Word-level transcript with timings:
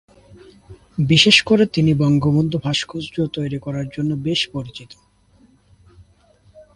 বিশেষ 1.03 1.37
করে 1.43 1.63
তিনি 1.65 1.91
বঙ্গবন্ধুর 1.93 2.61
ভাস্কর্য 2.63 3.15
তৈরি 3.33 3.59
করার 3.59 3.87
জন্য 3.89 4.11
বেশ 4.23 4.41
পরিচিত। 4.53 4.91